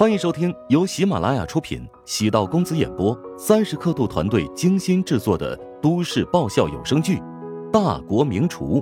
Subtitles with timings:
[0.00, 7.18] 欢迎收听由喜马拉雅出品、喜道公子演播、三十刻度团队精心制作的都市爆笑有声剧
[7.70, 8.80] 《大国名厨》，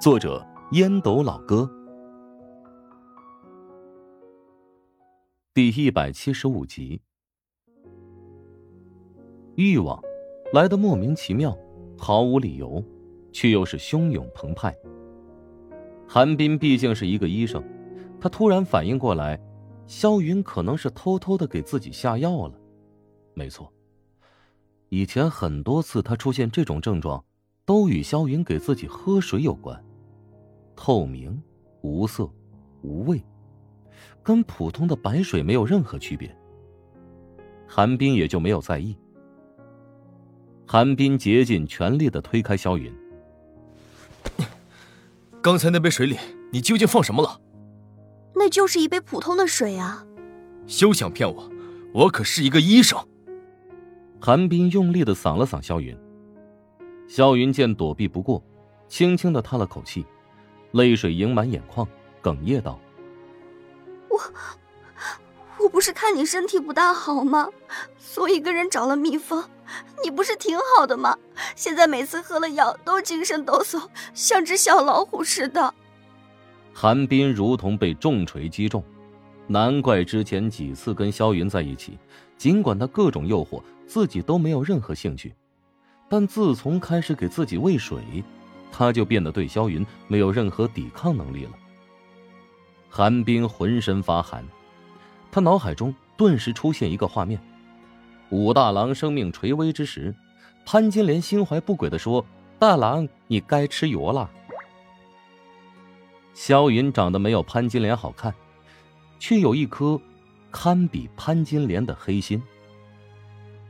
[0.00, 1.68] 作者烟斗老哥，
[5.52, 7.02] 第一百七十五集。
[9.56, 10.00] 欲望
[10.52, 11.58] 来的莫名其妙，
[11.98, 12.80] 毫无理由，
[13.32, 14.72] 却又是汹涌澎湃。
[16.06, 17.60] 韩冰毕竟是一个医生，
[18.20, 19.36] 他突然反应过来。
[19.86, 22.54] 萧云可能是偷偷的给自己下药了，
[23.34, 23.72] 没错。
[24.88, 27.22] 以前很多次他出现这种症状，
[27.64, 29.82] 都与萧云给自己喝水有关。
[30.76, 31.40] 透明、
[31.82, 32.28] 无色、
[32.82, 33.22] 无味，
[34.22, 36.34] 跟普通的白水没有任何区别。
[37.66, 38.96] 韩冰也就没有在意。
[40.66, 42.92] 韩冰竭尽全力的推开萧云。
[45.42, 46.16] 刚才那杯水里，
[46.52, 47.40] 你究竟放什么了？
[48.34, 50.04] 那就是一杯普通的水啊！
[50.66, 51.50] 休想骗我，
[51.92, 52.98] 我可是一个医生。
[54.20, 55.96] 韩冰用力的搡了搡萧云。
[57.06, 58.42] 萧云见躲避不过，
[58.88, 60.06] 轻轻的叹了口气，
[60.72, 61.86] 泪水盈满眼眶，
[62.22, 62.80] 哽咽道
[64.08, 64.18] ：“我，
[65.58, 67.50] 我不是看你身体不大好吗？
[67.98, 69.48] 所以跟人找了秘方。
[70.02, 71.16] 你不是挺好的吗？
[71.54, 75.74] 现在每次喝了药都精神抖擞，像只小老虎似的。”
[76.76, 78.82] 韩冰如同被重锤击中，
[79.46, 81.96] 难怪之前几次跟萧云在一起，
[82.36, 85.32] 尽管他各种诱惑，自己都没有任何兴趣。
[86.08, 88.02] 但自从开始给自己喂水，
[88.72, 91.52] 他就变得对萧云没有任何抵抗能力了。
[92.90, 94.44] 韩冰浑身发寒，
[95.30, 97.40] 他脑海中顿时出现一个画面：
[98.30, 100.12] 武大郎生命垂危之时，
[100.66, 102.24] 潘金莲心怀不轨的说
[102.58, 104.28] ：“大郎，你该吃药了。”
[106.34, 108.34] 萧云长得没有潘金莲好看，
[109.18, 110.00] 却有一颗
[110.50, 112.42] 堪比潘金莲的黑心。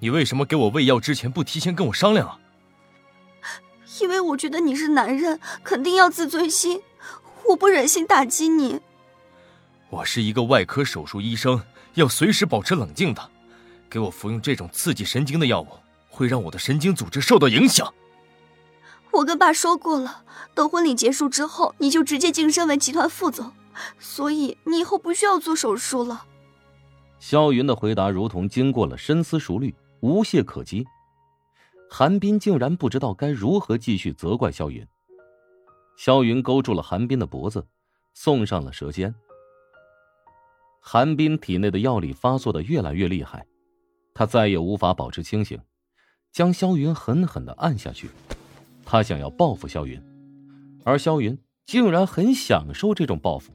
[0.00, 2.40] 你为什么给我喂药之前不提前跟我商量啊？
[4.00, 6.82] 因为我觉得你是男人，肯定要自尊心，
[7.48, 8.80] 我不忍心打击你。
[9.88, 11.62] 我是一个外科手术医生，
[11.94, 13.30] 要随时保持冷静的。
[13.88, 15.68] 给我服用这种刺激神经的药物，
[16.08, 17.92] 会让我的神经组织受到影响。
[19.16, 23.50] 我跟爸说过了，等婚礼结束之后，你就直接晋升为集团副总，
[23.98, 26.26] 所以你以后不需要做手术了。
[27.18, 30.86] 萧云的回答如同经过了深思熟虑，无懈可击。
[31.88, 34.86] 韩冰竟然不知道该如何继续责怪萧云。
[35.96, 37.66] 萧云勾住了韩冰的脖子，
[38.12, 39.14] 送上了舌尖。
[40.80, 43.46] 韩冰体内的药力发作的越来越厉害，
[44.12, 45.58] 他再也无法保持清醒，
[46.32, 48.10] 将萧云狠狠的按下去。
[48.86, 50.00] 他想要报复萧云，
[50.84, 51.36] 而萧云
[51.66, 53.52] 竟然很享受这种报复。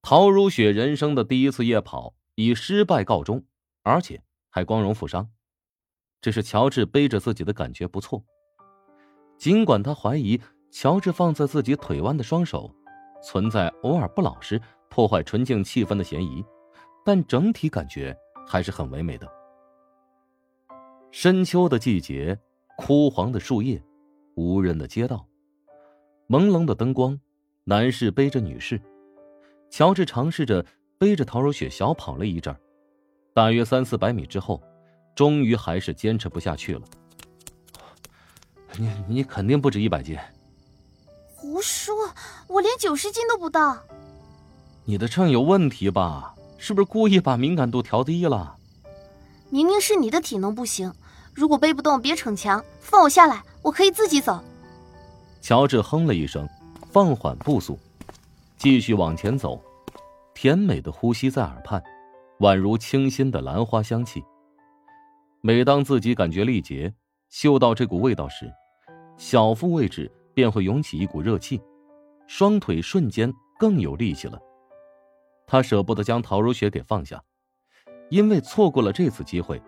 [0.00, 3.44] 陶如雪人生的第一次夜跑以失败告终，
[3.82, 5.28] 而且还光荣负伤。
[6.22, 8.24] 只是乔治背着自己的感觉不错，
[9.36, 10.40] 尽管他怀疑
[10.70, 12.74] 乔治放在自己腿弯的双手
[13.22, 16.42] 存在偶尔不老实、破坏纯净气氛的嫌疑，
[17.04, 18.16] 但整体感觉
[18.46, 19.41] 还是很唯美的。
[21.14, 22.36] 深秋的季节，
[22.78, 23.80] 枯黄的树叶，
[24.34, 25.26] 无人的街道，
[26.26, 27.20] 朦胧的灯光，
[27.64, 28.80] 男士背着女士，
[29.70, 30.64] 乔治尝试着
[30.96, 32.56] 背着陶如雪小跑了一阵
[33.34, 34.62] 大约三四百米之后，
[35.14, 36.82] 终于还是坚持不下去了。
[38.78, 40.16] 你你肯定不止一百斤。
[41.36, 41.94] 胡说，
[42.48, 43.78] 我连九十斤都不到。
[44.86, 46.34] 你的秤有问题吧？
[46.56, 48.56] 是不是故意把敏感度调低了？
[49.50, 50.90] 明明是你的体能不行。
[51.34, 54.42] 如果背不动，别逞强，放我下来，我可以自己走。
[55.40, 56.48] 乔治哼了一声，
[56.90, 57.78] 放缓步速，
[58.56, 59.60] 继续往前走。
[60.34, 61.82] 甜美的呼吸在耳畔，
[62.40, 64.22] 宛如清新的兰花香气。
[65.40, 66.92] 每当自己感觉力竭，
[67.28, 68.52] 嗅到这股味道时，
[69.16, 71.60] 小腹位置便会涌起一股热气，
[72.26, 74.38] 双腿瞬间更有力气了。
[75.46, 77.22] 他舍不得将陶如雪给放下，
[78.10, 79.60] 因为错过了这次机会。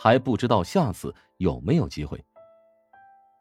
[0.00, 2.24] 还不知道下次有没有机会。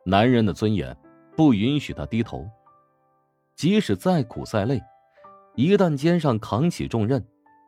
[0.03, 0.97] 男人的尊严
[1.35, 2.49] 不允许他低头，
[3.55, 4.81] 即使再苦再累，
[5.53, 7.23] 一旦肩上扛起重任，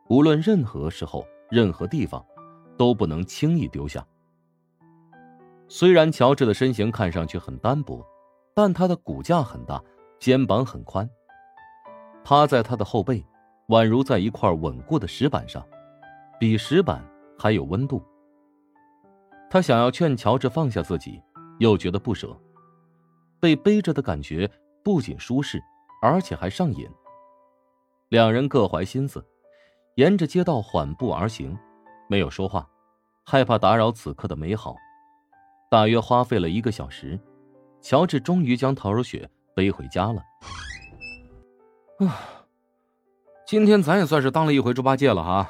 [0.10, 2.26] 无论任何时候、任何地方，
[2.78, 4.04] 都不能轻易丢下。
[5.68, 8.04] 虽然乔治的身形看上去很单薄，
[8.56, 9.80] 但他的骨架很大，
[10.20, 11.08] 肩膀很宽。
[12.24, 13.24] 趴在他的后背，
[13.68, 15.64] 宛如在一块稳固的石板上，
[16.40, 17.08] 比石板
[17.38, 18.04] 还有温度。
[19.50, 21.22] 他想要劝乔治放下自己，
[21.60, 22.38] 又觉得不舍。
[23.40, 24.50] 被背着的感觉
[24.84, 25.62] 不仅舒适，
[26.02, 26.88] 而且还上瘾。
[28.10, 29.26] 两人各怀心思，
[29.96, 31.58] 沿着街道缓步而行，
[32.10, 32.68] 没有说话，
[33.26, 34.76] 害怕打扰此刻的美好。
[35.72, 37.20] 大约花费了一个小时，
[37.82, 40.24] 乔治终于将陶如雪背回家了。
[42.00, 42.18] 啊，
[43.46, 45.50] 今天咱也算是当了一回猪八戒了哈。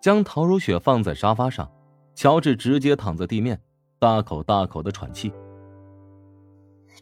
[0.00, 1.70] 将陶如雪放在沙发上，
[2.14, 3.60] 乔治直接躺在地面，
[3.98, 5.32] 大口大口的喘气。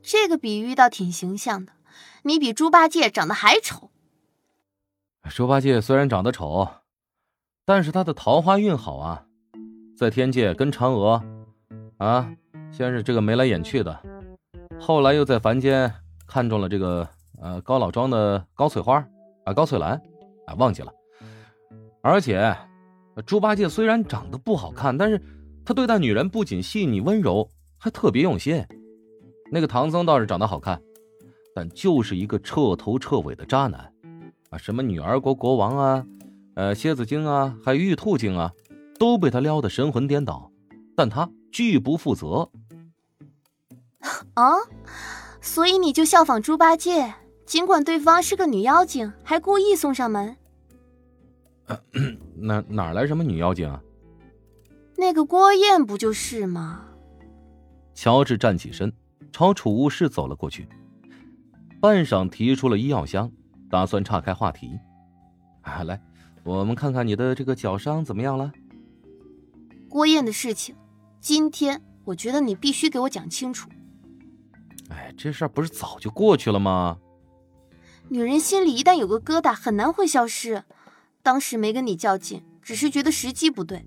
[0.02, 1.72] 这个比喻倒挺形象的，
[2.22, 3.90] 你比猪八戒长得还丑。
[5.30, 6.66] 猪八戒虽然长得丑，
[7.64, 9.26] 但是他的桃花运好啊，
[9.96, 11.22] 在天界跟嫦娥，
[11.98, 12.32] 啊，
[12.72, 14.02] 先是这个眉来眼去的，
[14.80, 15.92] 后来又在凡间
[16.26, 17.08] 看中了这个
[17.40, 19.06] 呃高老庄的高翠花
[19.44, 19.92] 啊高翠兰
[20.46, 20.92] 啊忘记了，
[22.02, 22.56] 而且。
[23.26, 25.20] 猪八戒虽然长得不好看，但是
[25.64, 28.64] 他对待女人不仅细腻温柔，还特别用心。
[29.50, 30.80] 那个唐僧倒是长得好看，
[31.54, 33.92] 但就是一个彻头彻尾的渣男
[34.48, 34.56] 啊！
[34.56, 36.06] 什么女儿国国王啊，
[36.54, 38.50] 呃，蝎子精啊，还有玉兔精啊，
[38.98, 40.50] 都被他撩得神魂颠倒，
[40.96, 42.48] 但他拒不负责。
[44.34, 44.54] 啊，
[45.42, 47.12] 所以你就效仿猪八戒，
[47.44, 50.34] 尽管对方是个女妖精，还故意送上门。
[52.36, 53.82] 哪哪来什么女妖精啊？
[54.96, 56.88] 那个郭燕不就是吗？
[57.94, 58.92] 乔治站起身，
[59.32, 60.68] 朝储物室走了过去，
[61.80, 63.30] 半晌提出了医药箱，
[63.70, 64.78] 打算岔开话题。
[65.62, 66.00] 啊，来，
[66.42, 68.52] 我们看看你的这个脚伤怎么样了？
[69.88, 70.74] 郭燕的事情，
[71.20, 73.68] 今天我觉得你必须给我讲清楚。
[74.88, 76.98] 哎，这事儿不是早就过去了吗？
[78.08, 80.64] 女人心里一旦有个疙瘩，很难会消失。
[81.22, 83.86] 当时没跟你较劲，只是觉得时机不对。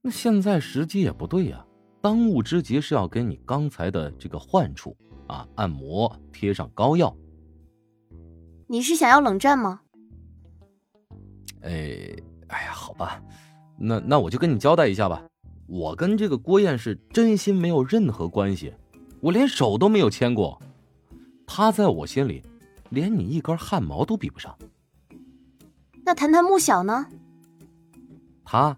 [0.00, 1.64] 那现在时机也不对呀，
[2.00, 4.96] 当务之急是要给你刚才的这个患处
[5.28, 7.16] 啊按摩，贴上膏药。
[8.66, 9.80] 你是想要冷战吗？
[11.60, 12.12] 哎，
[12.48, 13.22] 哎呀，好吧，
[13.78, 15.24] 那那我就跟你交代一下吧，
[15.68, 18.74] 我跟这个郭燕是真心没有任何关系，
[19.20, 20.60] 我连手都没有牵过，
[21.46, 22.42] 她在我心里，
[22.90, 24.58] 连你一根汗毛都比不上。
[26.04, 27.06] 那谈谈穆小呢？
[28.44, 28.76] 他，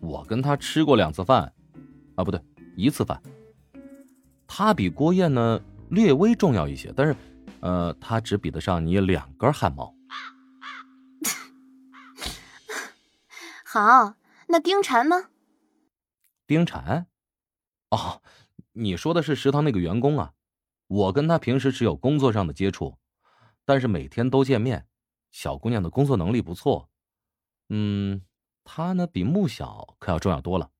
[0.00, 1.52] 我跟他吃过两次饭，
[2.16, 2.40] 啊，不对，
[2.76, 3.22] 一次饭。
[4.46, 5.60] 他比郭燕呢
[5.90, 7.16] 略微重要一些，但是，
[7.60, 9.94] 呃，他只比得上你两根汗毛。
[13.64, 14.14] 好，
[14.48, 15.28] 那丁婵呢？
[16.46, 17.06] 丁婵？
[17.90, 18.20] 哦，
[18.72, 20.32] 你说的是食堂那个员工啊？
[20.88, 22.98] 我跟他平时只有工作上的接触，
[23.64, 24.86] 但是每天都见面。
[25.36, 26.88] 小姑娘的工作能力不错，
[27.68, 28.22] 嗯，
[28.64, 30.70] 她呢比穆小可要重要多了，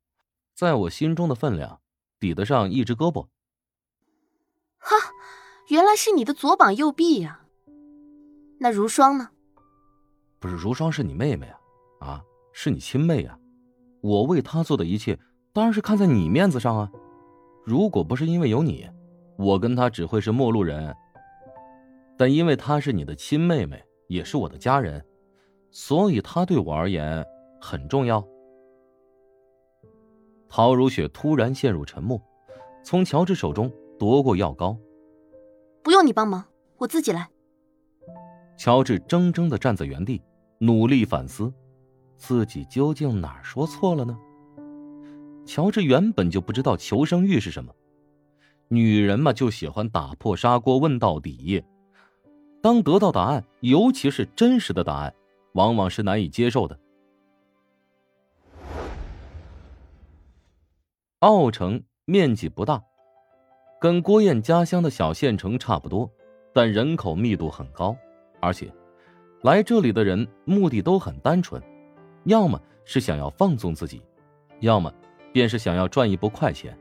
[0.54, 1.82] 在我心中的分量，
[2.18, 3.26] 抵得上一只胳膊。
[4.78, 4.96] 哈，
[5.68, 7.42] 原来是你的左膀右臂呀。
[8.58, 9.28] 那如霜呢？
[10.38, 11.60] 不是如霜是你妹妹啊，
[12.00, 12.24] 啊，
[12.54, 13.38] 是你亲妹啊。
[14.00, 15.18] 我为她做的一切，
[15.52, 16.90] 当然是看在你面子上啊。
[17.62, 18.88] 如果不是因为有你，
[19.36, 20.96] 我跟她只会是陌路人。
[22.16, 23.85] 但因为她是你的亲妹妹。
[24.08, 25.04] 也是我的家人，
[25.70, 27.24] 所以他对我而言
[27.60, 28.26] 很重要。
[30.48, 32.20] 陶如雪突然陷入沉默，
[32.84, 34.76] 从乔治手中夺过药膏。
[35.82, 36.44] 不用你帮忙，
[36.78, 37.28] 我自己来。
[38.56, 40.22] 乔治怔怔的站在原地，
[40.58, 41.52] 努力反思，
[42.16, 44.16] 自己究竟哪儿说错了呢？
[45.44, 47.72] 乔治原本就不知道求生欲是什么，
[48.68, 51.62] 女人嘛就喜欢打破砂锅问到底。
[52.66, 55.14] 当得到答案，尤其是真实的答案，
[55.52, 56.76] 往往是难以接受的。
[61.20, 62.82] 奥城面积不大，
[63.80, 66.10] 跟郭燕家乡的小县城差不多，
[66.52, 67.96] 但人口密度很高，
[68.40, 68.68] 而且
[69.42, 71.62] 来这里的人目的都很单纯，
[72.24, 74.02] 要么是想要放纵自己，
[74.58, 74.92] 要么
[75.32, 76.76] 便是想要赚一波快钱。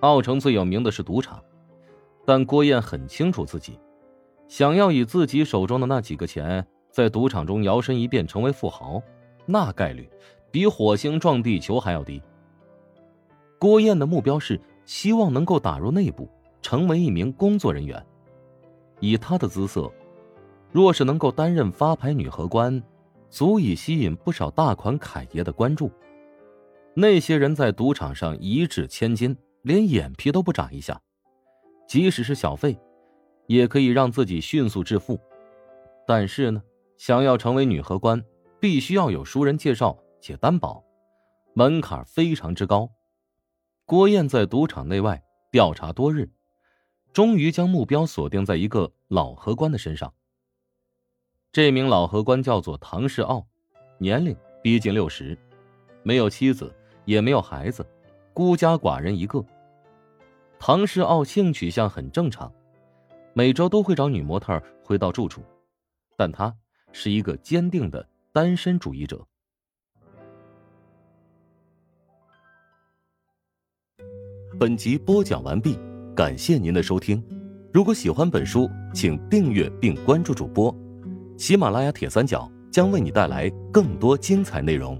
[0.00, 1.40] 奥城最有名的是赌场，
[2.26, 3.78] 但郭燕很清楚自己。
[4.48, 9.02] 想要以自己手中的那几个钱在赌场中摇身一变成为富豪，
[9.46, 10.08] 那概率
[10.50, 12.22] 比火星撞地球还要低。
[13.58, 16.28] 郭燕的目标是希望能够打入内部，
[16.60, 18.04] 成为一名工作人员。
[19.00, 19.90] 以她的姿色，
[20.70, 22.82] 若是能够担任发牌女荷官，
[23.30, 25.90] 足以吸引不少大款凯爷的关注。
[26.94, 31.00] 那些人在赌场上一掷千金，连眼皮都不眨一下，
[31.88, 32.78] 即使是小费。
[33.46, 35.20] 也可以让自己迅速致富，
[36.06, 36.62] 但是呢，
[36.96, 38.22] 想要成为女荷官，
[38.60, 40.82] 必须要有熟人介绍且担保，
[41.54, 42.90] 门槛非常之高。
[43.84, 46.30] 郭燕在赌场内外调查多日，
[47.12, 50.12] 终于将目标锁定在一个老河官的身上。
[51.52, 53.46] 这名老河官叫做唐世傲，
[53.98, 55.38] 年龄逼近六十，
[56.02, 56.74] 没有妻子，
[57.04, 57.86] 也没有孩子，
[58.32, 59.44] 孤家寡人一个。
[60.58, 62.50] 唐世傲性取向很正常，
[63.36, 65.42] 每周都会找女模特回到住处，
[66.16, 66.54] 但他
[66.92, 69.26] 是一个坚定的单身主义者。
[74.56, 75.76] 本集播讲完毕，
[76.14, 77.20] 感谢您的收听。
[77.72, 80.72] 如果喜欢本书，请订阅并关注主播。
[81.36, 84.96] 喜马拉雅铁三角将为你带来更多精彩内容。